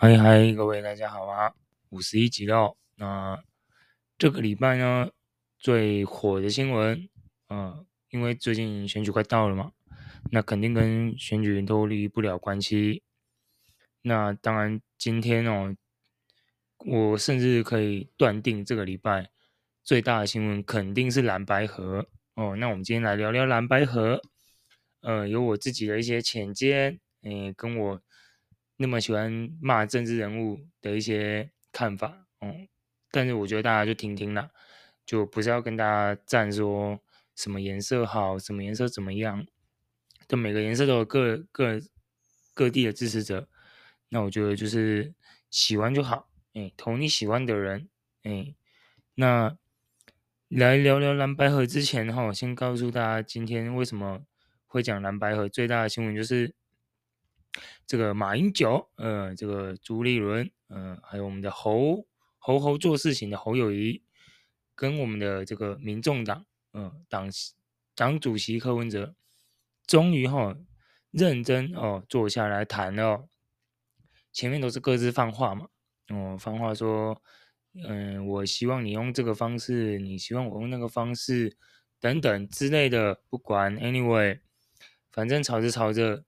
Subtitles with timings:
[0.00, 1.52] 嗨嗨，各位大家好啊！
[1.88, 3.42] 五十一集了，那
[4.16, 5.10] 这个礼拜呢，
[5.58, 7.08] 最火的新闻，
[7.48, 9.72] 呃，因为最近选举快到了嘛，
[10.30, 13.02] 那肯定跟选举都离不了关系。
[14.02, 15.74] 那当然，今天哦，
[16.86, 19.30] 我甚至可以断定，这个礼拜
[19.82, 22.06] 最大的新闻肯定是蓝白河
[22.36, 22.54] 哦。
[22.54, 24.20] 那我们今天来聊聊蓝白河，
[25.00, 28.00] 呃，有我自己的一些浅见，诶，跟我。
[28.80, 32.68] 那么喜欢骂政治人物的一些看法，嗯，
[33.10, 34.50] 但是我觉得大家就听听啦，
[35.04, 37.00] 就不是要跟大家站说
[37.34, 39.44] 什么颜色好，什么颜色怎么样，
[40.28, 41.80] 就每个颜色都有各各
[42.54, 43.48] 各地的支持者，
[44.10, 45.12] 那我觉得就是
[45.50, 47.88] 喜欢就好，哎，投你喜欢的人，
[48.22, 48.54] 哎，
[49.16, 49.58] 那
[50.46, 54.22] 来聊聊蓝白河之前哈，先告诉大家今天为什么
[54.68, 56.54] 会讲蓝白河，最大的新闻就是。
[57.86, 62.06] 这个马英九，呃，这个朱立伦，呃，还有我们的侯
[62.38, 64.02] 侯侯做事情的侯友谊，
[64.74, 67.30] 跟我们的这个民众党，呃，党
[67.94, 69.14] 党主席柯文哲，
[69.86, 70.58] 终于哈、哦、
[71.10, 73.28] 认真哦坐下来谈了、
[74.32, 75.68] 前面都是各自放话嘛，
[76.08, 77.22] 哦，放话说，
[77.74, 81.56] 嗯、我希望你用这个方式，你希望我用那个方式，
[82.00, 84.40] 等等之类的，不管，anyway，
[85.10, 86.24] 反正吵着吵着。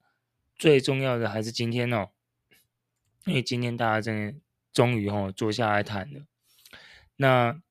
[0.61, 2.11] 最重要的还是今天哦，
[3.25, 4.39] 因为今天大家真的
[4.75, 6.21] 终于哦坐下来谈了。
[7.17, 7.63] 那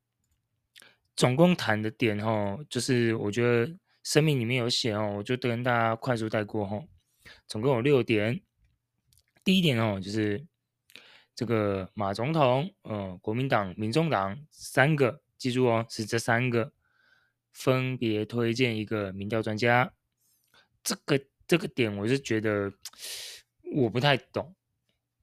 [1.15, 6.87] 总共谈的点哦，就是我觉得声明里面有写哦，我就跟大家快速带过哦。
[7.45, 8.41] 总共有六点。
[9.43, 10.43] 第一点哦，就是
[11.35, 16.73] 这个马总统、呃国民党、民众党三个，记住哦，是这三个
[17.53, 19.93] 分别推荐一个民调专家。
[20.83, 21.21] 这个。
[21.49, 22.71] 这个点我是觉得
[23.73, 24.55] 我不太懂，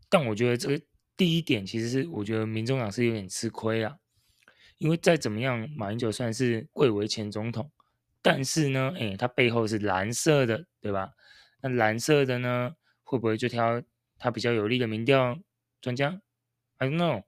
[0.09, 0.85] 但我觉得这个
[1.17, 3.97] 第一点其实是我觉得民众党是有点吃亏啊，
[4.79, 7.71] 因为再怎么样，马英九算是贵为前总统，
[8.21, 11.13] 但是呢，哎，他背后是蓝色的，对吧？
[11.61, 12.75] 那蓝色的呢，
[13.05, 13.81] 会不会就挑
[14.19, 15.39] 他比较有利的民调
[15.81, 16.21] 专家
[16.79, 17.23] ？I don't know，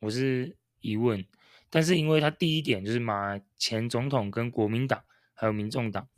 [0.00, 1.26] 我是疑问。
[1.68, 5.04] 但是因为他第一点就是马前总统跟国民党
[5.34, 6.08] 还有民众党。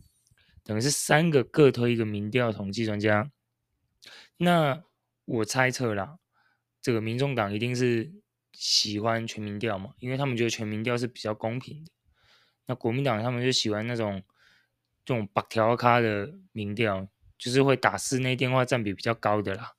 [0.65, 3.31] 等于是三个各推一个民调统计专家，
[4.39, 4.83] 那
[5.27, 6.19] 我猜测啦，
[6.81, 8.11] 这个民众党一定是
[8.53, 11.93] 喜欢全民调嘛，因为他们觉得全民调是比较公平的。
[12.65, 14.23] 那国民党他们就喜欢那种
[15.05, 19.75] 这种白条咖的民调，就是会打室内电话占比比较高的啦。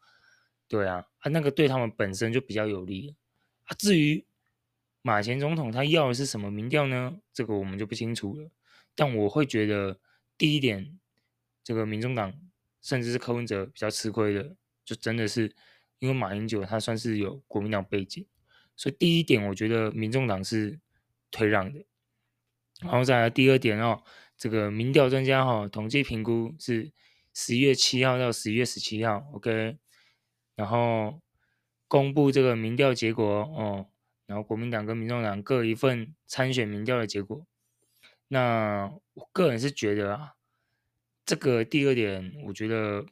[0.68, 3.16] 对啊，啊那个对他们本身就比较有利
[3.64, 3.74] 啊。
[3.80, 4.24] 至于
[5.02, 7.18] 马前总统他要的是什么民调呢？
[7.34, 8.52] 这个我们就不清楚了。
[8.94, 10.00] 但我会觉得。
[10.38, 11.00] 第一点，
[11.64, 12.34] 这个民众党
[12.82, 15.56] 甚至是柯文哲比较吃亏的，就真的是
[16.00, 18.26] 因为马英九他算是有国民党背景，
[18.76, 20.80] 所以第一点我觉得民众党是
[21.32, 21.86] 退让的。
[22.82, 24.04] 然后再来第二点哦，
[24.38, 26.92] 这个民调专家哈、哦、统计评估是
[27.34, 29.78] 十一月七号到十一月十七号，OK，
[30.56, 31.22] 然后
[31.88, 33.88] 公布这个民调结果哦，
[34.26, 37.48] 然后国民党跟民众党各一份参选民调的结果。
[38.28, 40.34] 那我个人是觉得啊，
[41.26, 43.06] 这个第二点我觉得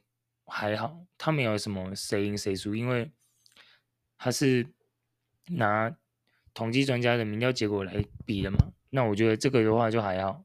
[0.46, 3.10] 还好，他没有什么谁赢谁输，因为
[4.18, 4.66] 他是
[5.48, 5.96] 拿
[6.52, 8.72] 统计专家的民调结果来比的嘛。
[8.90, 10.44] 那我觉得这个的话就还好。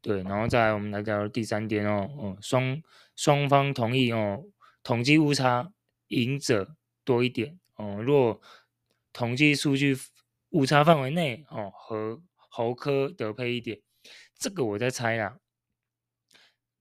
[0.00, 2.80] 对，然后再来我们来聊第三点哦，哦，双
[3.16, 4.44] 双方同意哦，
[4.82, 5.72] 统计误差
[6.08, 8.00] 赢者多一点哦。
[8.00, 8.40] 若
[9.12, 9.96] 统计数据
[10.50, 12.22] 误差范围内哦和
[12.56, 13.82] 侯科得配一点，
[14.38, 15.36] 这个我在猜啊。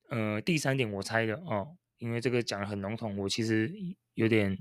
[0.09, 3.73] 呃，第三点我猜的哦，因为这个讲的很笼统，我其实
[4.13, 4.57] 有点，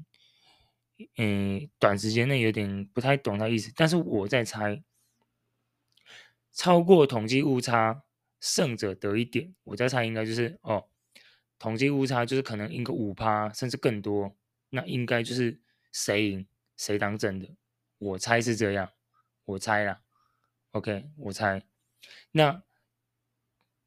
[1.19, 3.71] 嗯，短时间内有点不太懂他意思。
[3.77, 4.83] 但是我在猜，
[6.51, 8.03] 超过统计误差，
[8.41, 9.55] 胜者得一点。
[9.63, 10.89] 我在猜应该就是哦，
[11.61, 14.37] 统计误差就是可能赢个五趴，甚至更多，
[14.71, 15.61] 那应该就是
[15.93, 16.47] 谁赢
[16.77, 17.49] 谁当政的。
[17.99, 18.91] 我猜是这样，
[19.45, 20.04] 我猜啦。
[20.75, 21.63] OK，我猜，
[22.33, 22.61] 那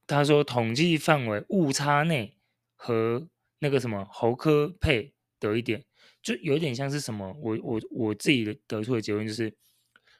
[0.07, 2.37] 他说统计范围误差内
[2.77, 3.27] 和
[3.59, 5.83] 那个什么侯柯配得一点，
[6.21, 7.33] 就有点像是什么？
[7.41, 9.53] 我我我自己的得出的结论就是，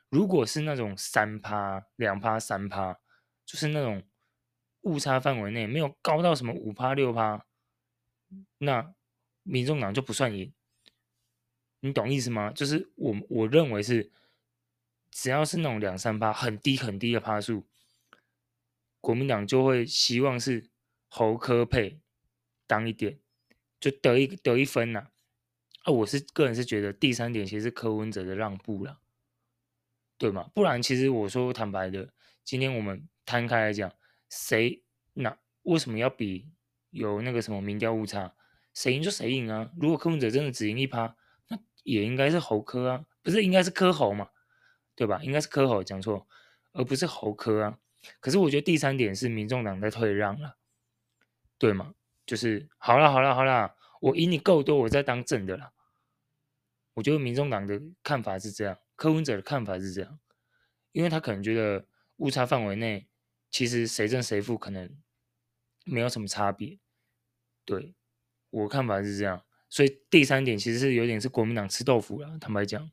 [0.09, 2.99] 如果是那种三趴、两趴、三趴，
[3.45, 4.03] 就是那种
[4.81, 7.45] 误差范围内没有高到什么五趴、六趴，
[8.57, 8.93] 那
[9.43, 10.51] 民众党就不算赢。
[11.79, 12.51] 你懂意思吗？
[12.51, 14.11] 就是我我认为是。
[15.19, 17.65] 只要是那种两三趴很低很低的趴数，
[19.01, 20.69] 国民党就会希望是
[21.07, 21.99] 侯科配
[22.67, 23.17] 当一点，
[23.79, 25.07] 就得一得一分呐、
[25.81, 25.91] 啊。
[25.91, 28.99] 我是个人是觉得第三点其实是柯文哲的让步了，
[30.19, 30.51] 对吗？
[30.53, 33.91] 不然其实我说坦白的，今天我们摊开来讲，
[34.29, 34.83] 谁
[35.15, 36.47] 那为什么要比
[36.91, 38.35] 有那个什么民调误差？
[38.75, 39.71] 谁赢就谁赢啊！
[39.81, 41.15] 如果柯文哲真的只赢一趴，
[41.47, 44.29] 那也应该是侯科啊，不是应该是柯侯嘛，
[44.97, 45.21] 对吧？
[45.21, 46.27] 应该是柯侯讲错，
[46.73, 47.77] 而不是侯科啊。
[48.19, 50.57] 可是我觉得第三点是民众党在退让了，
[51.59, 51.93] 对吗？
[52.25, 55.71] 就是好了好了好了，我赢你够多，我再当正的了。
[56.95, 60.19] 我觉得民众党的看法是这样，柯文哲的看法是这样，
[60.93, 61.85] 因为他可能觉得
[62.15, 63.07] 误差范围内，
[63.51, 64.97] 其实谁正谁负可能
[65.85, 66.79] 没有什么差别。
[67.63, 67.93] 对，
[68.49, 72.39] 我看法是这样，所以第三点其实是有点是国民党吃豆腐了。
[72.39, 72.89] 坦白讲，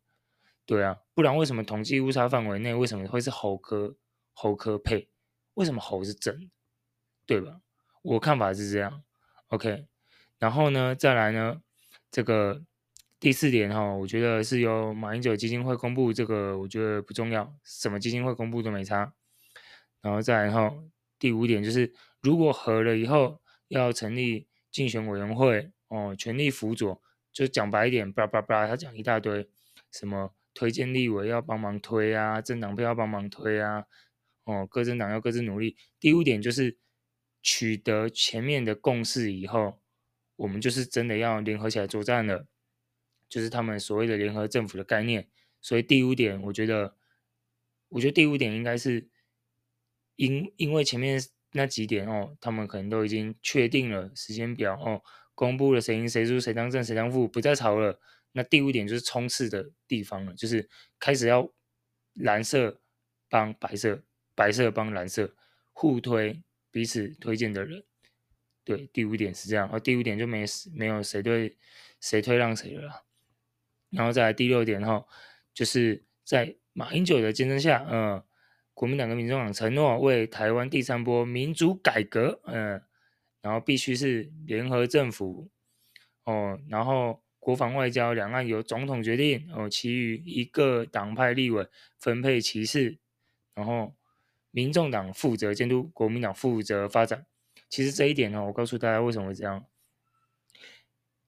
[0.66, 3.96] 对啊，不然为什么统计误差范围内为什么会是猴科
[4.32, 5.08] 猴科配？
[5.54, 6.50] 为什么猴是正？
[7.26, 7.60] 对吧？
[8.02, 9.02] 我看法是这样。
[9.48, 9.86] OK，
[10.38, 11.60] 然后呢，再来呢，
[12.10, 12.64] 这个。
[13.20, 19.14] 第四点哈，我觉得是由马英九基金会公布这个，我觉得不重要，什么基金会公布都没差。
[20.02, 20.84] 然后再然后，
[21.18, 27.00] 第五点就是，如果合了以后要成立竞选委员会哦，全力辅佐，
[27.32, 29.48] 就讲白一点，叭叭叭，他讲一大堆，
[29.90, 33.84] 什么推荐立委要帮忙推啊，政党票要帮忙推啊，
[34.44, 35.76] 哦，各政党要各自努力。
[36.00, 36.78] 第五点就是
[37.42, 39.82] 取得前面的共识以后，
[40.36, 42.46] 我们就是真的要联合起来作战了。
[43.28, 45.28] 就是他们所谓的联合政府的概念，
[45.60, 46.94] 所以第五点，我觉得，
[47.88, 49.08] 我觉得第五点应该是
[50.14, 51.20] 因因为前面
[51.52, 55.02] 那几点哦，他们可能都已经确定了时间表哦，
[55.34, 57.98] 公布了谁赢谁输，谁当正谁当副，不再吵了。
[58.36, 61.48] 那第五点就是冲刺的地方了，就是开始要
[62.14, 62.80] 蓝色
[63.28, 64.02] 帮白色，
[64.34, 65.34] 白色帮蓝色
[65.72, 66.42] 互推
[66.72, 67.84] 彼此推荐的人。
[68.64, 70.44] 对，第五点是这样，而第五点就没
[70.74, 71.56] 没有谁对
[72.00, 73.04] 谁推让谁了。
[73.90, 75.06] 然后再来第六点哈，
[75.52, 78.24] 就是在马英九的见证下，嗯，
[78.72, 82.82] 国民党跟民众党承诺为台湾第三波民主改革，嗯，
[83.40, 85.48] 然后必须是联合政府，
[86.24, 91.68] 哦，然后国防外交两岸由总统决定，哦，其余一个党派立委
[91.98, 92.96] 分配其次，
[93.54, 93.94] 然后
[94.50, 97.26] 民众党负责监督，国民党负责发展。
[97.68, 99.66] 其实这一点呢，我告诉大家为什么会这样，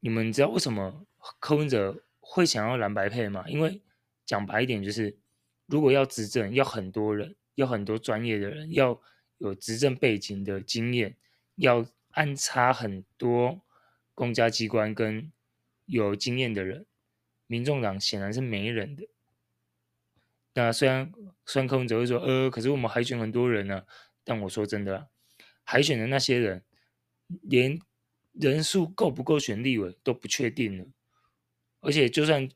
[0.00, 1.06] 你们知道为什么
[1.38, 3.44] 柯文哲会想要蓝白配吗？
[3.46, 3.82] 因为
[4.24, 5.18] 讲白一点，就是
[5.66, 8.98] 如果要执政，要很多人，要很多专业的人，要
[9.36, 11.14] 有执政背景的经验，
[11.56, 13.60] 要安插很多
[14.14, 15.30] 公家机关跟
[15.86, 16.86] 有经验的人。
[17.48, 19.06] 民众党显然是没人的。
[20.54, 21.12] 那虽然
[21.44, 23.84] 虽然柯文哲会说，呃，可是我们海选很多人呢、
[24.24, 25.08] 但我说真的，
[25.62, 26.64] 海选的那些人，
[27.42, 27.78] 连
[28.32, 30.86] 人数够不够选立委都不确定了。
[31.80, 32.48] 而且，就算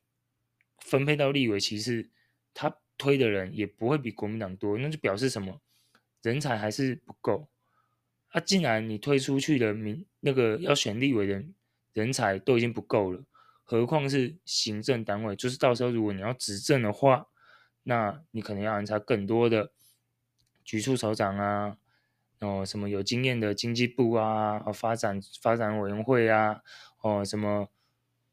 [0.78, 2.10] 分配到立委，其实
[2.52, 5.60] 他推的人也不会比国民党多，那就表示什么？
[6.22, 7.48] 人才还是不够。
[8.30, 11.44] 啊，既然你推出去的民那个要选立委的
[11.92, 13.24] 人才都已经不够了，
[13.64, 15.34] 何况是行政单位？
[15.36, 17.28] 就是到时候如果你要执政的话，
[17.82, 19.72] 那你可能要安插更多的
[20.64, 21.76] 局处首长啊，
[22.40, 26.62] 哦，什么有经验的经济部啊，发展发展委员会啊，
[27.00, 27.68] 哦，什么。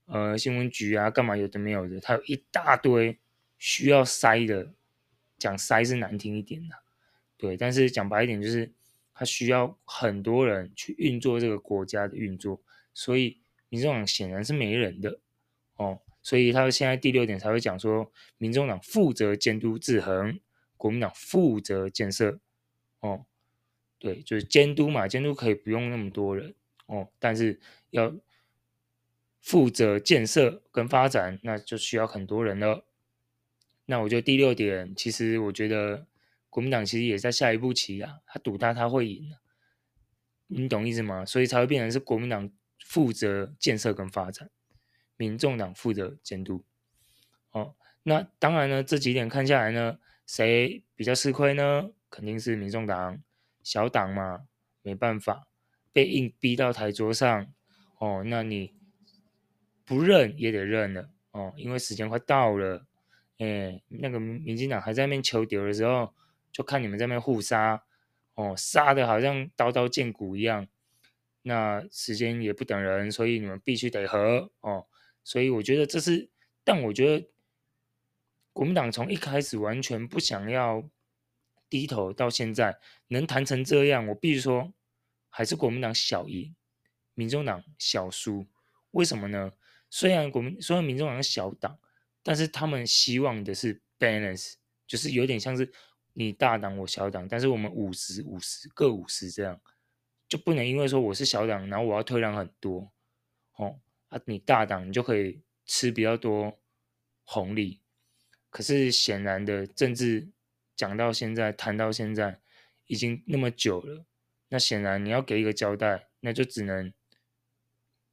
[0.09, 3.19] 呃，新闻局啊，干嘛有的没有的，它有一大堆
[3.57, 4.71] 需要筛的，
[5.37, 6.77] 讲筛是难听一点的，
[7.35, 8.71] 对，但是讲白一点就是，
[9.13, 12.61] 它需要很多人去运作这个国家的运作，
[12.93, 15.19] 所以民众党显然是没人的
[15.75, 20.39] 哦，所以他现在第六点才会讲说，民众党负责监督制衡，
[20.77, 22.39] 国民党负责建设，
[22.99, 23.25] 哦，
[23.99, 26.55] 对，就是监督嘛，监督可以不用那么多人
[26.85, 27.59] 哦，但是
[27.89, 28.15] 要。
[29.39, 32.85] 负责建设跟发展，那就需要很多人了。
[33.85, 36.05] 那我觉得第六点，其实我觉得
[36.49, 39.31] 国民党其实也在下一步棋啊，他赌他他会赢，
[40.47, 41.25] 你懂意思吗？
[41.25, 42.51] 所以才会变成是国民党
[42.87, 44.49] 负责建设跟发展，
[45.17, 46.63] 民众党负责监督。
[47.51, 51.91] 哦，那当然呢，这几点看下来呢，谁比较吃亏呢？
[52.09, 53.21] 肯定是民众党，
[53.61, 54.47] 小党嘛，
[54.81, 55.47] 没办法，
[55.91, 57.53] 被硬逼到台桌上。
[57.99, 58.75] 哦，那你。
[59.89, 62.85] 不认也得认了哦，因为时间快到了。
[63.37, 66.13] 哎，那个民进党还在那边求丢的时候，
[66.51, 67.81] 就看你们在那边互杀
[68.33, 70.67] 哦，杀的好像刀刀见骨一样。
[71.47, 74.85] 那时间也不等人，所以你们必须得和哦。
[75.23, 76.29] 所以我觉得这是，
[76.63, 77.27] 但我觉得
[78.53, 80.89] 国民党从一开始完全不想要
[81.69, 82.77] 低头，到现在
[83.07, 84.71] 能谈成这样，我必须说
[85.29, 86.55] 还是国民党小赢，
[87.13, 88.45] 民众党小输。
[88.91, 89.51] 为什么呢？
[89.89, 91.79] 虽然国民虽然民众党小党，
[92.23, 94.53] 但是他们希望的是 balance，
[94.85, 95.71] 就是有点像是
[96.13, 99.61] 你大党我小党，但是我们五十五十各五十这样，
[100.27, 102.91] 就不能因为说我是小党，然后我要退让很多，
[103.55, 103.79] 哦
[104.09, 106.59] 啊，你大党你就可以吃比较多
[107.23, 107.81] 红利。
[108.49, 110.29] 可是显然的，政治
[110.75, 112.39] 讲到现在，谈到现在，
[112.87, 114.05] 已经那么久了。
[114.49, 116.91] 那显然你要给一个交代，那就只能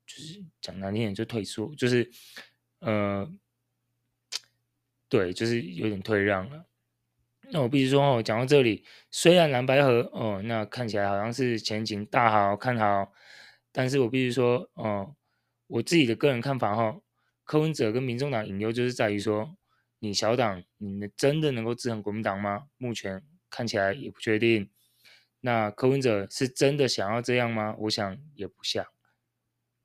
[0.06, 2.10] 就是讲难听点就退缩，就是
[2.80, 3.32] 呃，
[5.08, 6.66] 对，就是有点退让了。
[7.50, 13.12] 那我必须说哦，讲到这里，虽然蓝白合哦，那看起来好像是前景大好看好，
[13.72, 15.14] 但是我必须说哦，
[15.66, 17.02] 我自己的个人看法哈、哦，
[17.44, 19.56] 柯文哲跟民众党隐忧就是在于说。
[20.00, 22.66] 你小党，你真的能够制衡国民党吗？
[22.76, 24.68] 目前看起来也不确定。
[25.40, 27.74] 那柯文哲是真的想要这样吗？
[27.78, 28.84] 我想也不像。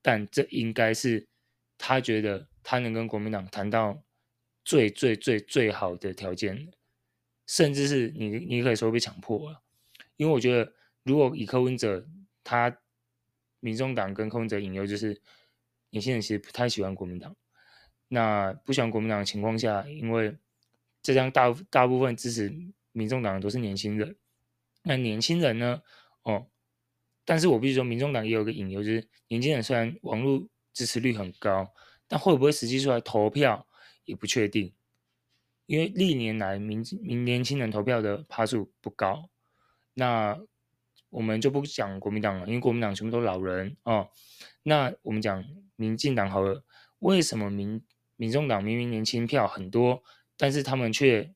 [0.01, 1.30] 但这应该是
[1.78, 4.04] 他觉得他能跟国民党谈到
[4.66, 6.70] 最最最最好的条件，
[7.50, 9.60] 甚至是你你可以说被强迫了。
[10.18, 12.06] 因为我觉得，如果以柯文哲，
[12.44, 12.77] 他
[13.60, 15.20] 民众党跟柯文哲引诱就是
[15.89, 17.36] 年轻人其实不太喜欢国民党。
[18.08, 20.38] 那不喜欢国民党的情况下，因为
[21.01, 22.53] 浙江大大部分支持
[22.91, 24.15] 民众党的都是年轻人，
[24.84, 25.82] 那年轻人呢？
[26.22, 26.46] 哦，
[27.25, 31.74] 但是我必须说，民众党也有个隐忧，就是年轻人虽然网络支持率很高，
[32.08, 33.65] 但会不会实际出来投票
[34.06, 34.72] 也不确定，
[35.70, 39.30] 因为历年来民民年轻人投票的趴数不高。
[39.94, 40.36] 那
[41.12, 44.10] 我们就不讲国民党了，因为国民党全部都老人哦。
[44.64, 45.46] 那我们讲
[45.76, 46.42] 民进党好，
[46.98, 47.84] 为什么民
[48.16, 50.02] 民众党明明年轻票很多，
[50.36, 51.32] 但是他们却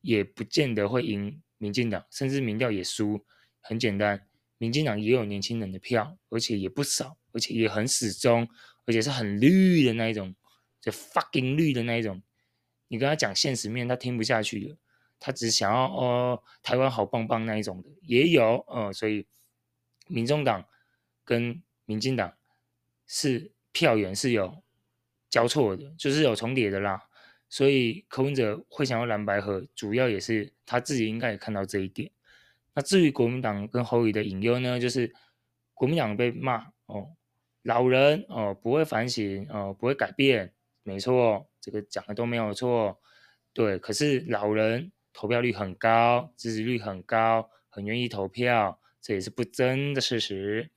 [0.00, 3.24] 也不见得会赢民进党，甚至民调也输。
[3.60, 4.26] 很简单，
[4.58, 8.48] 民进党也有年轻人的票，而且也不少，而且也很始终，
[8.86, 10.34] 而且是很绿的那一种，
[10.80, 12.20] 就 fucking 绿的那一种。
[12.92, 14.76] 你跟他讲现实面，他听不下去的，
[15.18, 19.26] 他只想要哦台湾好棒棒那一种的也有，呃，所以
[20.06, 20.62] 民众党
[21.24, 22.34] 跟民进党
[23.06, 24.62] 是票源是有。
[25.32, 27.08] 交错的，就是有重叠的啦，
[27.48, 32.10] 所以柯文哲会想要蓝白合，主要也是他自己应该也看到这一点。
[32.74, 35.10] 那至于国民党跟侯友的隐忧呢，就是
[35.72, 37.16] 国民党被骂哦，
[37.62, 43.00] 老人哦不会反省哦不会改变，没错，这个讲的都没有错，
[43.54, 43.78] 对。
[43.78, 50.70] 可是老人投票率很高，支持率很高，很愿意投票，这也是不争的事实。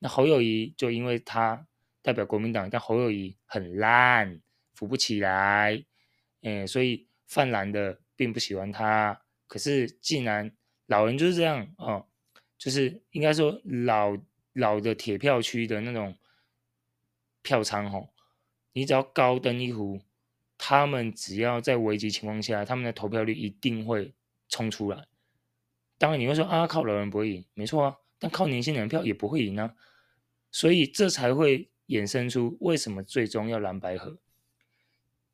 [0.00, 1.68] 那侯友宜就因为他。
[2.04, 4.40] 代表国民党，但侯友宜很烂，
[4.74, 5.84] 扶不起来，
[6.40, 9.22] 嗯，所以泛蓝的并不喜欢他。
[9.46, 10.50] 可是既然
[10.86, 12.04] 老人就是这样哦，
[12.58, 14.18] 就是应该说老
[14.54, 16.18] 老的铁票区的那种
[17.40, 18.08] 票仓哦，
[18.72, 20.00] 你只要高登一壶，
[20.64, 24.14] 他们只要在危机情况下，他们的投票率一定会
[24.48, 25.06] 冲出来。
[25.98, 29.74] 当然你会说啊，靠老人不会赢，没错啊，但靠年轻人票也不会赢啊，
[30.52, 31.68] 所以这才会。
[31.88, 34.16] 衍生出为什么最终要蓝白合，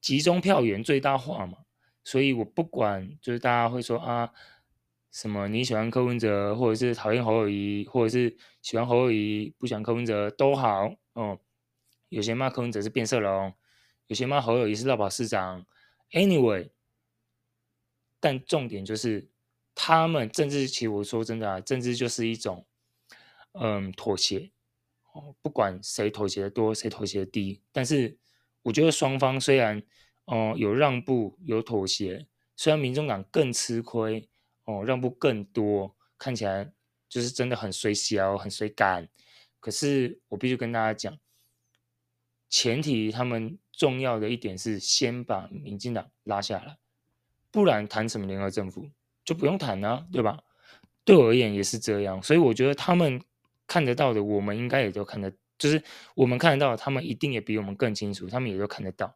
[0.01, 1.59] 集中票源最大化嘛？
[2.03, 4.33] 所以我不管，就是大家会说啊，
[5.13, 11.39] 什么你喜欢柯文哲，或者是讨厌侯友谊，或者是喜欢侯友谊不喜欢柯文哲都好哦。
[12.09, 13.53] 有些骂柯文哲是变色龙，
[14.09, 15.65] 有些骂侯友也是落跑市长。
[16.11, 16.71] Anyway，
[18.19, 19.31] 但重点就是
[19.75, 22.67] 他们政治，其实我说真的啊，政治就是一种
[23.53, 24.51] 嗯妥协
[25.13, 25.37] 哦。
[25.41, 28.19] 不管谁妥协的多，谁妥协的低，但是
[28.63, 29.83] 我觉得双方虽然
[30.31, 34.29] 哦、有让步有妥协，虽然民众党更吃亏
[34.65, 36.71] 哦、呃、让步更多，看起来
[37.09, 39.09] 就是真的很衰小很衰感，
[39.59, 41.19] 可是我必须跟大家讲，
[42.51, 46.77] 前提他们重要的一点是先把民进党拉下来，
[47.51, 48.91] 不然谈什么联合政府
[49.25, 50.39] 就不用谈了、对吧？
[51.03, 53.19] 对我而言也是这样，所以我觉得他们。
[53.71, 55.83] 看得到的，我们应该也都看得，就是
[56.15, 59.15] 我们看得到，他们一定也比我们更清楚，他们也都看得到，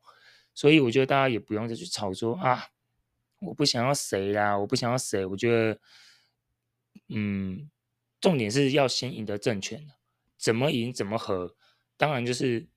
[0.53, 2.67] 所以我觉得大家也不用再去吵说啊，
[3.39, 5.81] 我不想要谁啦，我不想要谁，我觉得，
[7.09, 7.71] 嗯，
[8.21, 9.89] 重点是要先赢得政权，
[10.37, 11.57] 怎么赢怎么和，
[11.97, 12.69] 当然就是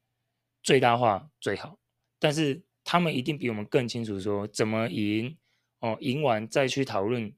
[0.65, 1.77] 最大化最好，
[2.17, 5.37] 但是他们一定比我们更清楚说怎么赢，
[5.77, 7.31] 哦，赢完再去讨论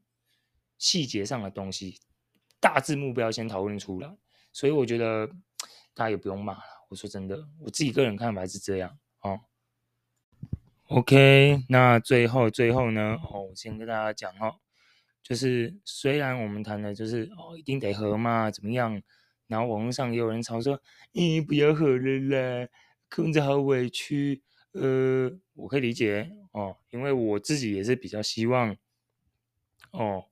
[0.78, 2.00] 细节上的东西，
[2.62, 4.16] 大致目标先讨论出来。
[4.54, 5.28] 所以我觉得
[5.94, 6.64] 大家也不用骂了。
[6.88, 9.42] 我说真的，我自己个人看法是这样哦。
[10.86, 14.56] OK，那最后最后呢，哦，我先跟大家讲哦，
[15.22, 19.04] 就是虽然我们谈的就是哦，一定得和嘛，怎么样？
[19.48, 20.82] 然后网络上也有人吵说，
[21.12, 22.20] 咦、不要和了
[22.62, 22.70] 啦，
[23.10, 28.76] 柯文哲好委屈，呃，我可以理解哦，因为我自己也是比较希望，
[29.92, 30.26] 哦，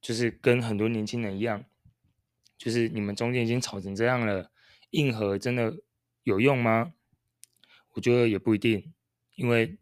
[0.00, 1.64] 就是跟很多年轻人一样，
[2.56, 4.50] 就是你们中间已经吵成这样了，
[4.90, 5.78] 硬核真的
[6.22, 6.94] 有用吗？
[7.92, 8.92] 我觉得也不一定，
[9.34, 9.76] 因为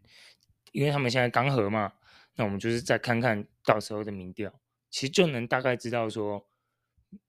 [0.73, 1.95] 因为他们现在刚和嘛，
[2.37, 6.49] 那我们就是再看看到时候的民调，其实就能大概知道说。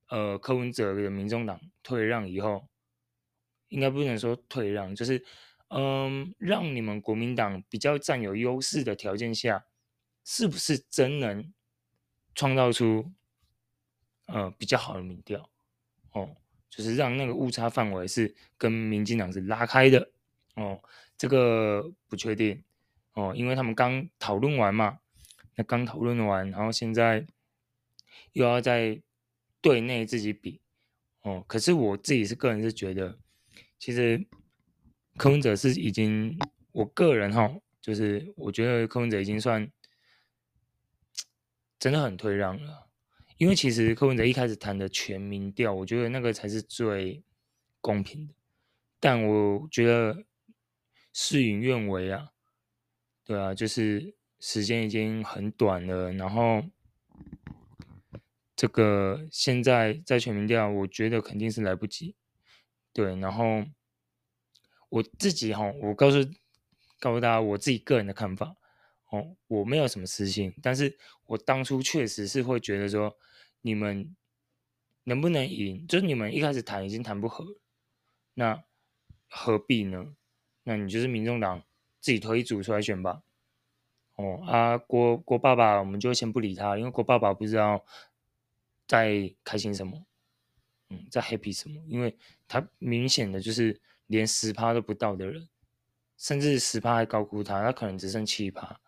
[0.09, 2.67] 呃，柯文哲的民众党退让以后，
[3.69, 5.23] 应该不能说退让，就是
[5.69, 9.65] 嗯，让你们国民党比较占有优势的条件下，
[10.23, 11.53] 是不是真能
[12.33, 13.11] 创造出
[14.27, 15.49] 呃比较好的民调？
[16.11, 16.35] 哦，
[16.69, 20.11] 就是让那个误差范围是跟民进党是拉开的
[20.55, 20.81] 哦，
[21.17, 22.63] 这个不确定
[23.13, 24.99] 哦，因为他们刚讨论完嘛，
[25.55, 27.25] 那刚讨论完，然后现在
[28.33, 29.01] 又要在。
[29.61, 30.61] 对内自己比
[31.23, 33.17] 哦，可是我自己是个人是觉得，
[33.77, 34.25] 其实
[35.17, 36.37] 柯文哲是已经，
[36.71, 37.51] 我个人哈，
[37.81, 39.71] 就是我觉得柯文哲已经算
[41.79, 42.87] 真的很退让了，
[43.37, 47.23] 因为其实柯文哲一开始谈的全民调，我觉得那个才是最
[47.81, 48.33] 公平的，
[48.99, 50.25] 但我觉得
[51.13, 52.31] 事与愿违啊，
[53.23, 56.63] 对啊，就是时间已经很短了，然后。
[58.57, 62.15] 这个现在在全民调，我觉得肯定是来不及。
[62.95, 63.65] 对，然后
[64.87, 66.17] 我自己哈，我告诉
[66.97, 68.55] 告诉大家我自己个人的看法
[69.09, 73.17] 哦，我没有什么私心，但是我当初确实是会觉得说，
[73.59, 74.15] 你们
[75.03, 77.45] 能不能赢，就是你们一开始谈已经谈不合，
[78.35, 78.63] 那
[79.27, 80.15] 何必呢？
[80.63, 81.61] 那你就是民众党
[81.99, 83.23] 自己推一组出来选吧。
[84.15, 87.85] 哦啊，郭郭爸爸，我们就先不理他，因为郭爸爸不知道。
[88.87, 90.05] 在开心什么？
[90.89, 91.81] 嗯，在 happy 什么？
[91.87, 92.15] 因为
[92.47, 95.47] 他明显的就是连十趴都不到的人，
[96.17, 98.79] 甚至十趴还高估他，他可能只剩七趴，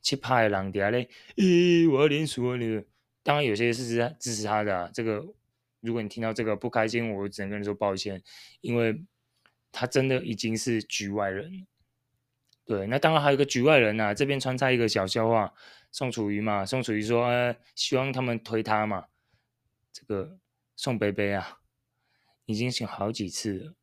[0.00, 2.84] 七趴的狼爹嘞，咦，我要连输了。
[3.22, 5.24] 当然有些是支支持他的，这个
[5.80, 8.22] 如果你听到这个不开心，我只能跟你说抱歉，
[8.60, 9.04] 因为
[9.70, 11.66] 他真的已经是局外人。
[12.64, 15.52] 对，那当然还有一个局外人啊，这边穿插一个小笑话，
[15.90, 19.06] 宋楚瑜嘛，宋楚瑜说，希望他们推他嘛。
[19.92, 20.38] 这个
[20.74, 21.60] 宋贝贝啊，
[22.46, 23.74] 已经选好几次了，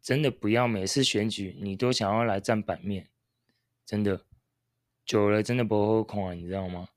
[0.00, 3.08] 真的不要每次选举你都想要来占版面，
[3.84, 4.24] 真的
[5.04, 6.90] 久了真的不好看，你知道吗？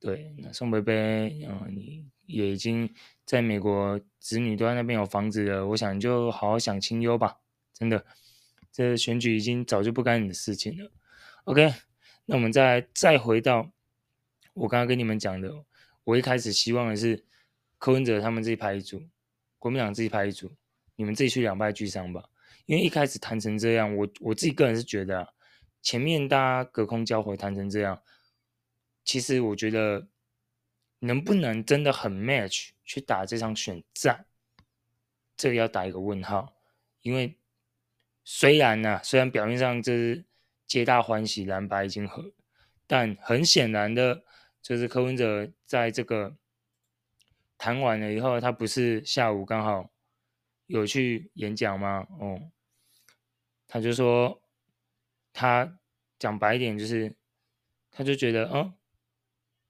[0.00, 2.88] 对，那宋贝贝，嗯，你也已经
[3.24, 7.40] 在美国，子女都在那边有房子了，我想就好好享清幽吧，
[7.74, 8.06] 真的，
[8.72, 10.90] 这选举已经早就不干你的事情了。
[11.44, 11.74] OK，
[12.26, 13.72] 那我们再再回到
[14.54, 15.64] 我刚刚跟你们讲的，
[16.04, 17.24] 我一开始希望的是。
[17.78, 19.00] 柯文哲他们自己拍一组，
[19.56, 20.52] 国民党自己拍一组，
[20.96, 22.28] 你们自己去两败俱伤吧。
[22.66, 25.28] 因为一开始谈成这样，我我自己个人是觉得啊，
[25.80, 28.02] 前面大家隔空交火谈成这样，
[29.04, 30.08] 其实我觉得
[30.98, 34.26] 能不能真的很 match 去打这场选战，
[35.36, 36.56] 这个要打一个问号。
[37.02, 37.38] 因为
[38.24, 40.24] 虽然呢、啊，虽然表面上这是
[40.66, 42.32] 皆大欢喜，蓝白已经和，
[42.88, 44.24] 但很显然的，
[44.60, 46.36] 就是柯文哲在这个。
[47.58, 49.90] 谈完了以后，他不是下午刚好
[50.66, 52.06] 有去演讲吗？
[52.20, 52.52] 哦，
[53.66, 54.40] 他就说，
[55.32, 55.76] 他
[56.20, 57.16] 讲白一点就是，
[57.90, 58.72] 他就觉得，嗯，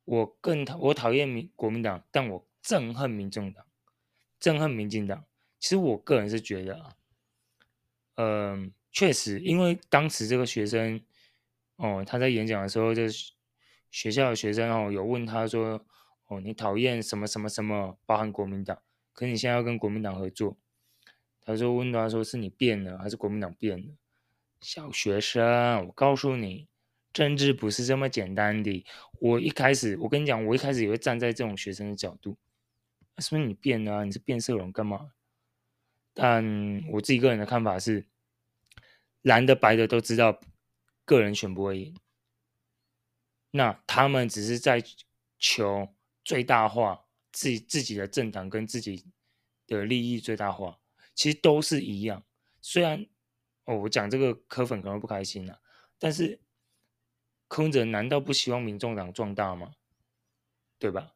[0.05, 3.65] 我更讨我讨厌民国民党，但我憎恨民众党，
[4.39, 5.25] 憎恨民进党。
[5.59, 6.97] 其实我个人是觉得啊，
[8.17, 11.03] 嗯，确实，因为当时这个学生，
[11.77, 13.33] 哦，他在演讲的时候，就是
[13.91, 15.83] 学校的学生哦，有问他说。
[16.29, 18.81] 哦，你讨厌什么什么什么，包含国民党，
[19.13, 20.57] 可你现在要跟国民党合作。
[21.41, 23.95] 他说问他说是你变了还是国民党变了？
[24.61, 26.69] 小学生，我告诉你，
[27.15, 28.85] 政治不是这么简单的。
[29.21, 32.37] 我一开始，我跟你讲，我一开始也会站在这种学生的角度，
[33.17, 34.05] 是不是你变了？
[34.05, 35.13] 你是变色龙干嘛？
[36.13, 38.07] 但我自己个人的看法是，
[39.23, 40.39] 蓝的白的都知道，
[41.07, 41.97] 个人选不会赢。
[43.53, 44.85] 那他们只是在
[45.39, 45.95] 求。
[46.29, 49.07] 最大化自己自己的政党跟自己
[49.67, 50.79] 的利益最大化，
[51.15, 52.23] 其实都是一样。
[52.61, 53.07] 虽然
[53.65, 55.59] 哦，我讲这个柯粉可能不开心了，
[55.99, 56.39] 但是
[57.47, 59.73] 柯文哲难道不希望民众党壮大吗？
[60.79, 61.15] 对吧？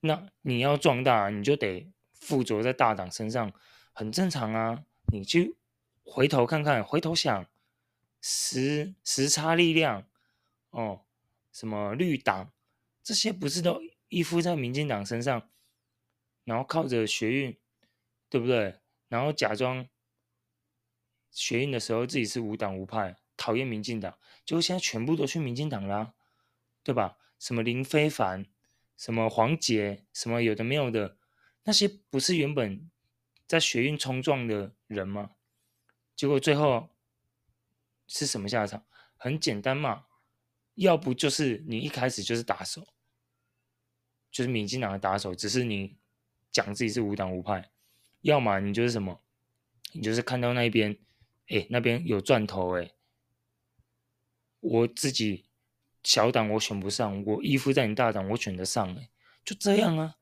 [0.00, 3.50] 那你要壮大，你就得附着在大党身上，
[3.94, 4.84] 很正常啊。
[5.10, 5.56] 你去
[6.04, 7.46] 回头看看，回头想
[8.20, 10.06] 时时差力量
[10.68, 11.06] 哦，
[11.50, 12.52] 什么绿党
[13.02, 13.80] 这些不是都？
[14.12, 15.48] 依附在民进党身上，
[16.44, 17.58] 然后靠着学运，
[18.28, 18.78] 对不对？
[19.08, 19.88] 然后假装
[21.30, 26.12] 学运的时候自己是无党无派，讨厌民进党，结果现在全部都去民进党啦，
[26.82, 27.16] 对吧？
[27.38, 28.44] 什么林非凡，
[28.98, 31.16] 什么黄杰，什么有的没有的，
[31.64, 32.90] 那些不是原本
[33.46, 35.30] 在学运冲撞的人吗？
[36.14, 36.90] 结果最后
[38.06, 38.84] 是什么下场？
[39.16, 40.04] 很简单嘛，
[40.74, 42.86] 要不就是你一开始就是打手，
[44.32, 45.94] 就是民进党的打手，只是你
[46.50, 47.62] 讲自己是无党无派；
[48.22, 49.20] 要么你就是什么，
[49.92, 50.98] 你就是看到那边，
[51.46, 52.90] 哎，那边有赚头，哎，
[54.58, 55.44] 我自己
[56.02, 59.08] 小党我选不上，我依附在你大党我选得上，哎，
[59.44, 60.16] 就这样啊，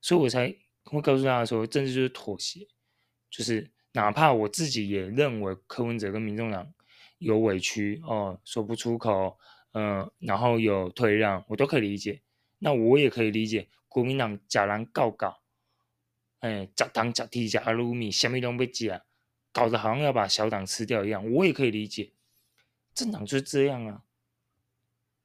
[0.00, 2.68] 所以我才会告诉大家说，政治就是妥协，
[3.28, 3.72] 就是。
[3.96, 6.74] 哪怕我自己也认为柯文哲跟民众党
[7.18, 9.38] 有委屈哦，说不出口，
[9.70, 12.20] 嗯、然后有退让，我都可以理解。
[12.58, 15.40] 那我也可以理解国民党假狼告告，
[16.40, 19.04] 哎，假党假地假撸米，什么都被假，
[19.52, 22.12] 搞得好像要把小党吃掉一样，我也可以理解。
[22.94, 24.02] 政党就是这样啊，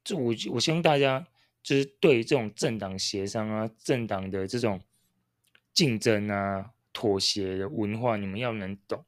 [0.02, 1.26] 就我我希望大家
[1.62, 4.80] 就是对这种政党协商啊，政党的这种
[5.72, 6.72] 竞争啊。
[6.92, 9.06] 妥协的文化，你们要能懂。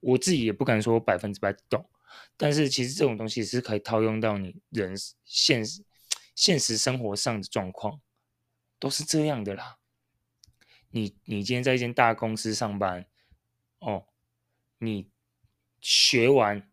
[0.00, 1.88] 我自己也不敢说百分之百懂，
[2.36, 5.82] 但是其实这种东西是可以套用到你人现实
[6.34, 8.00] 现实生活上的状况，
[8.78, 9.78] 都是这样的啦。
[10.90, 13.06] 你你今天在一间大公司上班，
[13.78, 14.06] 哦，
[14.78, 15.10] 你
[15.80, 16.70] 学完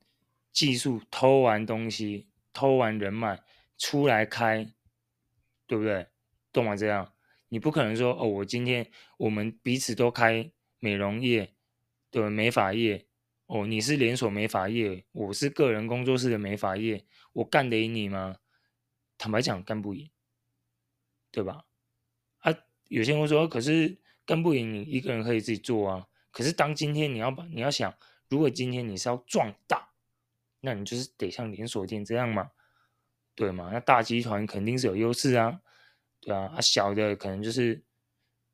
[0.52, 3.42] 技术，偷完东西，偷完人脉
[3.78, 4.74] 出来开，
[5.66, 6.08] 对不对？
[6.52, 6.76] 懂吗？
[6.76, 7.14] 这样。
[7.52, 11.56] 你不可能说哦，我今天我们彼此都开美容业，
[12.12, 13.08] 对美发业，
[13.48, 18.38] 哦，你是连锁美发业，我是个人工作室的美发业，我干得赢你吗？
[19.20, 20.10] 坦白讲，干不赢，
[21.30, 21.66] 对吧？
[22.40, 22.52] 啊，
[22.88, 26.08] 有些人会说，可是干不赢你一个人可以自己做啊。
[26.32, 27.94] 可是当今天你要把你要想，
[28.30, 29.90] 如果今天你是要壮大，
[30.62, 32.50] 那你就是得像连锁店这样嘛，
[33.36, 33.70] 对吗？
[33.74, 35.62] 那大集团肯定是有优势啊。
[36.22, 37.84] 对啊，啊小的可能就是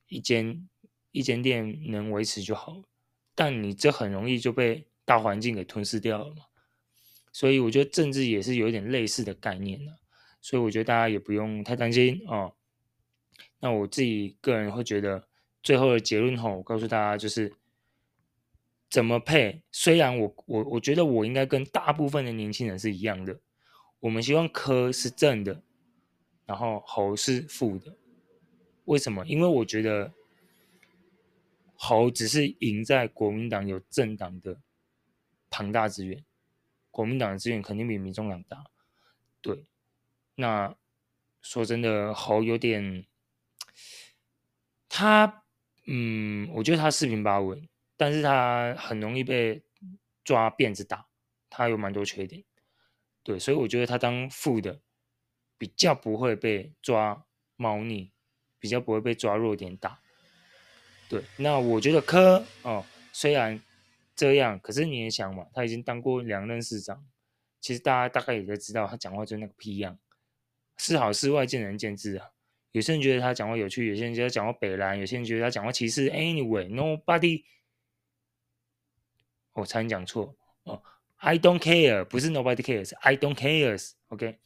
[0.07, 0.67] 一间
[1.11, 2.81] 一间店能维持就好，
[3.35, 6.45] 但你这很容易就被大环境给吞噬掉了嘛。
[7.31, 9.99] 所以我觉得政治也是有一点类似的概念的，
[10.45, 12.53] 所以我觉得大家也不用太担心哦。
[13.61, 15.27] 那我自己个人会觉得，
[15.63, 17.51] 最后的结论吼，我告诉大家就是
[18.87, 19.63] 怎么配。
[19.71, 23.39] 虽然我我我觉得我应该跟大部分的年轻人是一样的，
[24.01, 25.63] 我们希望科是正的。
[26.45, 27.97] 然后侯是负的，
[28.83, 29.25] 为什么？
[29.25, 30.13] 因为我觉得
[31.73, 34.61] 侯只是赢在国民党有政党的
[35.49, 36.23] 庞大资源，
[36.91, 38.63] 国民党的资源肯定比民众党大。
[39.41, 39.65] 对，
[40.35, 40.75] 那
[41.41, 43.05] 说真的，侯有点
[44.87, 45.43] 他，
[45.87, 47.67] 嗯，我觉得他四平八稳，
[47.97, 49.63] 但是他很容易被
[50.23, 51.07] 抓辫子打，
[51.49, 52.43] 他有蛮多缺点。
[53.23, 54.81] 对，所以我觉得他当副的。
[55.57, 58.11] 比较不会被抓猫腻，
[58.59, 60.01] 比较不会被抓弱点打。
[61.07, 63.61] 对，那我觉得柯哦，虽然
[64.13, 67.07] 这样，可是你也想嘛，他已经当过两任市长，
[67.61, 69.97] 其实大家大概也都知道，他讲话就那个屁样，
[70.77, 72.31] 是好是坏见仁见智啊。
[72.71, 76.09] 有些人觉得他讲话有趣，有些人觉得讲话北烂，有些人觉得他讲话歧视。
[76.09, 77.45] Anyway，nobody，
[79.53, 80.83] 我差点讲错哦
[81.15, 84.39] ，I don't care，不是 nobody cares，I don't cares，OK。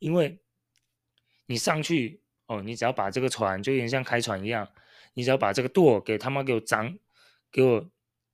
[0.00, 0.40] 因为
[1.46, 4.68] 你上去哦，你只要把这个船就有点像开船一样，
[5.14, 6.98] 你只要把这个舵给他妈给我长，
[7.52, 7.88] 给我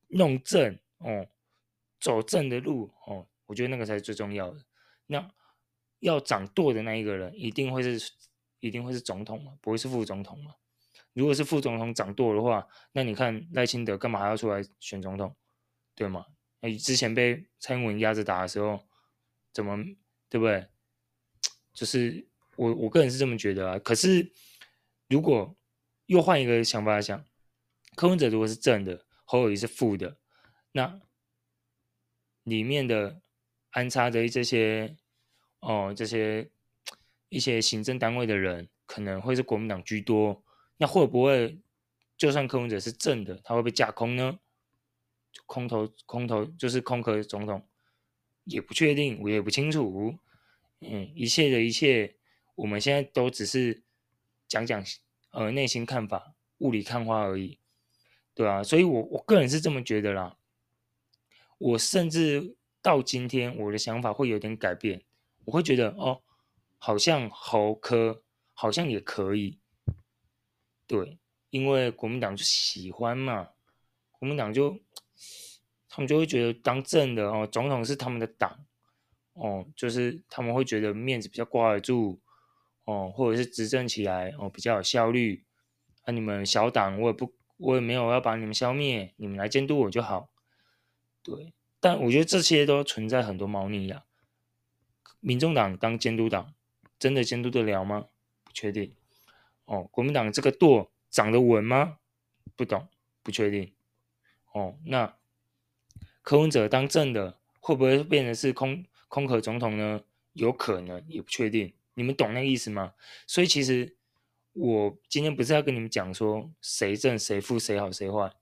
[0.09, 1.29] 弄正哦，
[2.01, 4.65] 走正的路哦，我觉得那个才是最重要的。
[5.07, 5.31] 那
[6.01, 8.13] 要掌舵的那一个人，一定会是
[8.61, 10.55] 一定会是总统嘛，不会是副总统嘛？
[11.13, 15.35] 如果是副总统掌舵的话，那你看赖清德干嘛还要出来选总统？
[15.95, 16.27] 对吗？
[16.61, 18.87] 哎，之前被蔡英文压着打的时候，
[19.53, 19.83] 怎么
[20.29, 20.67] 对不对？
[21.73, 24.31] 就是我我个人是这么觉得啊，可是
[25.09, 25.57] 如果
[26.07, 27.25] 又换一个想法来想，
[27.95, 30.19] 柯文哲如果是正的，侯友谊是负的，
[30.73, 31.01] 那
[32.43, 33.23] 里面的
[33.71, 34.97] 安插的这些
[35.61, 36.51] 哦这些
[37.29, 40.43] 一些行政单位的人，可能会是国民党居多，
[40.77, 41.59] 那会不会
[42.17, 44.39] 就算柯文哲是正的，他会被架空呢？
[45.45, 47.69] 空头空头就是空壳总统，
[48.45, 50.19] 也不确定，我也不清楚。
[50.81, 52.17] 嗯，一切的一切，
[52.55, 53.83] 我们现在都只是
[54.49, 54.83] 讲讲
[55.31, 57.59] 呃内心看法，雾里看花而已，
[58.35, 60.37] 对啊，所以我我个人是这么觉得啦。
[61.59, 65.03] 我甚至到今天，我的想法会有点改变，
[65.47, 66.23] 我会觉得哦，
[66.77, 69.59] 好像侯科好像也可以，
[70.87, 71.19] 对，
[71.51, 73.51] 因为国民党就喜欢嘛，
[74.11, 74.81] 国民党就
[75.89, 78.67] 他们就会觉得当政的哦，总统是他们的党
[79.35, 82.21] 哦，就是他们会觉得面子比较挂得住
[82.85, 85.45] 哦，或者是执政起来哦比较有效率。
[86.05, 90.31] 那、啊、你们小党我也不，我也没有要把你们消灭，你们来监督我就好。
[91.23, 94.06] 对，但我觉得这些都存在很多猫腻呀。
[95.27, 96.55] 民众党当监督党，
[97.01, 98.07] 真的监督得了吗？
[98.45, 98.93] 不确定。
[99.65, 101.99] 哦，国民党这个舵长得稳吗？
[102.55, 102.87] 不懂，
[103.25, 103.73] 不确定。
[104.53, 105.17] 哦，那
[106.23, 110.01] 柯文哲当正的，会不会变成是空空壳总统呢？
[110.35, 111.73] 有可能，也不确定。
[111.95, 112.95] 你们懂那个意思吗？
[113.27, 113.97] 所以其实
[114.53, 118.33] 我今天不是要跟你们讲说谁正谁负谁好谁坏，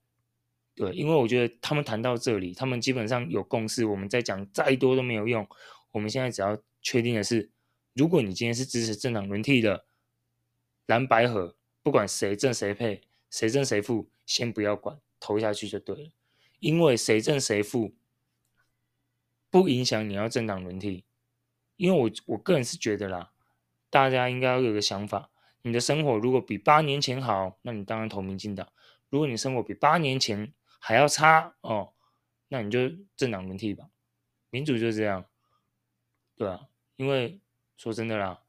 [0.75, 5.49] 对，因为我觉得他们谈到这里，他们基本上有共识，我们再讲再多都没有用。
[5.93, 7.51] 我们现在只要确定的是，
[7.95, 9.87] 如果你今天是支持政党轮替的，
[10.85, 16.11] 蓝白合，不管谁正谁配，谁正谁负，先不要管，投下去就对了。
[16.61, 17.95] 因为谁正谁负，
[19.51, 21.05] 不影响你要政党轮替。
[21.77, 23.33] 因为我我个人是觉得啦，
[23.89, 25.31] 大家应该要有个想法：
[25.63, 28.67] 你的生活如果比八年前好，那你当然投民进党；
[29.09, 31.95] 如果你生活比八年前还要差哦，
[32.49, 33.89] 那你就政党轮替吧。
[34.51, 35.25] 民主就是这样。
[36.37, 37.41] 对啊，因为
[37.77, 38.41] 说真的啦，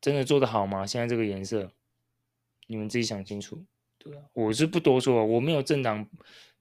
[0.00, 0.86] 真的做得好吗？
[0.86, 1.70] 现在这个颜色，
[2.66, 3.64] 你们自己想清楚。
[3.98, 6.08] 对啊，我是不多说，我没有政党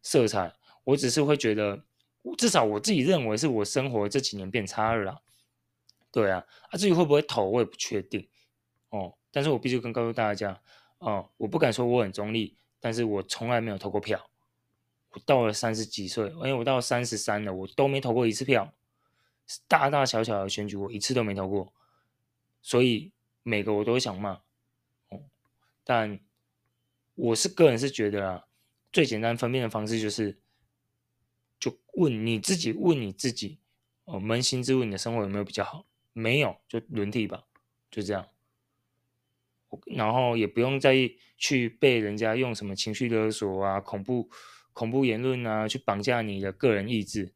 [0.02, 1.84] 色彩，我只是会觉得，
[2.38, 5.22] 至少我自己认为是我生活这几年变差了啦。
[6.12, 8.28] 对啊，啊至于会不会投，我也不确定
[8.90, 9.16] 哦。
[9.32, 10.60] 但是我必须跟告诉大家，
[10.98, 14.30] 哦，我不敢说我很中立，但是我从来没有投过票。
[15.12, 18.74] 我到了三十几岁，因为我到三十三了，我都没投过一次票。
[19.68, 21.74] 大大小小的选举，我一次都没投过，
[22.62, 23.12] 所以
[23.44, 24.42] 每个我都想骂。
[25.10, 25.22] 哦，
[25.84, 26.20] 但
[27.16, 28.46] 我是个人是觉得啊，
[28.92, 30.40] 最简单分辨的方式就是，
[31.60, 33.60] 就问你自己，问你自己，
[34.06, 35.86] 哦，扪心自问，你的生活有没有比较好？
[36.14, 37.46] 没有，就轮替吧，
[37.90, 38.28] 就这样。
[39.86, 40.96] 然后也不用再
[41.38, 44.30] 去被人家用什么情绪勒索啊、恐怖
[44.74, 47.34] 恐怖言论啊，去绑架你的个人意志。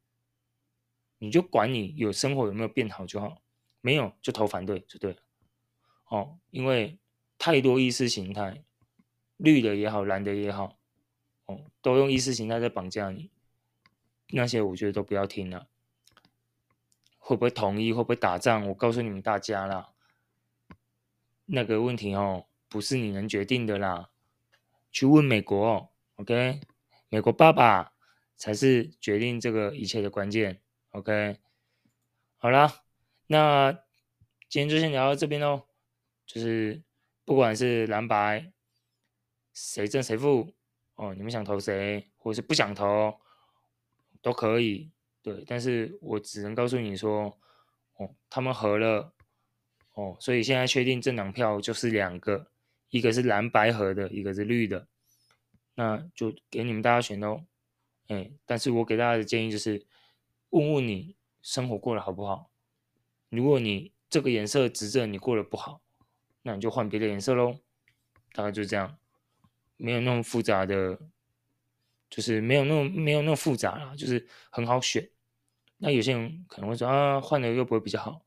[1.23, 3.41] 你就管你有生活有没有变好就好，
[3.79, 5.19] 没有就投反对就对了。
[6.09, 6.99] 哦，因为
[7.37, 8.65] 太多意识形态，
[9.37, 10.77] 绿的也好，蓝的也好，
[11.45, 13.31] 哦，都用意识形态在绑架你。
[14.31, 15.69] 那些我觉得都不要听了。
[17.19, 17.93] 会不会统一？
[17.93, 18.67] 会不会打仗？
[18.67, 19.93] 我告诉你们大家啦，
[21.45, 24.09] 那个问题哦，不是你能决定的啦。
[24.91, 26.59] 去问美国，OK？
[27.07, 27.93] 美国爸爸
[28.35, 30.59] 才是决定这个一切的关键。
[30.93, 31.39] OK，
[32.37, 32.83] 好啦，
[33.25, 33.71] 那
[34.47, 35.63] 今天就先聊到这边喽。
[36.27, 36.83] 就是
[37.25, 38.53] 不管是蓝白，
[39.55, 40.53] 谁正谁负
[40.93, 43.19] 哦，你们想投谁，或者是不想投，
[44.21, 44.91] 都可以。
[45.23, 47.39] 对，但是我只能告诉你说，
[47.95, 49.15] 哦，他们合了，
[49.95, 52.51] 哦，所以现在确定政党票就是两个，
[52.89, 54.87] 一个是蓝白合的，一个是绿的，
[55.73, 57.43] 那就给你们大家选喽。
[58.09, 59.87] 哎，但是我给大家的建议就是。
[60.53, 62.51] 问问你生活过得好不好？
[63.29, 65.81] 如果你这个颜色执政你过得不好，
[66.43, 67.59] 那你就换别的颜色喽。
[68.31, 68.97] 大概就这样，
[69.77, 70.99] 没有那么复杂的，
[72.09, 75.09] 就是没有那么没有那么复杂啦，就是很好选。
[75.77, 78.21] 那有些人可能会说啊，换了又不会比较好，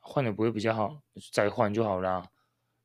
[0.00, 1.00] 换了不会比较好，
[1.32, 2.30] 再换就好啦。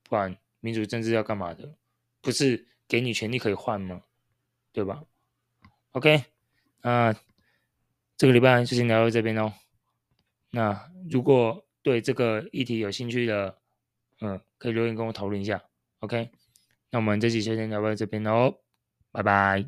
[0.03, 1.75] 不然民主政治要干嘛的？
[2.21, 4.03] 不是给你权利可以换吗？
[4.71, 5.03] 对吧
[5.93, 6.23] ？OK，
[6.81, 7.15] 啊、
[8.17, 9.53] 这个礼拜就先聊到这边哦。
[10.51, 13.57] 那如果对这个议题有兴趣的，
[14.21, 15.61] 嗯，可以留言跟我讨论一下。
[15.99, 16.29] OK，
[16.91, 18.55] 那我们这期就先聊到这边哦，
[19.11, 19.65] 拜拜。